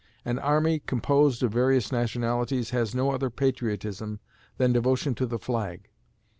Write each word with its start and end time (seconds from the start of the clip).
An 0.25 0.39
army 0.39 0.79
composed 0.79 1.43
of 1.43 1.51
various 1.51 1.91
nationalities 1.91 2.71
has 2.71 2.95
no 2.95 3.11
other 3.11 3.29
patriotism 3.29 4.19
than 4.57 4.73
devotion 4.73 5.13
to 5.13 5.27
the 5.27 5.37
flag. 5.37 5.91